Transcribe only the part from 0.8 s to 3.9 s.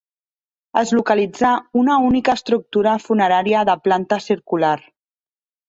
Es localitzà una única estructura funerària de